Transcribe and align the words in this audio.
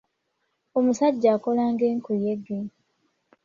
Omusajja 0.77 1.27
akola 1.35 1.63
ng'enkuyege. 1.73 2.57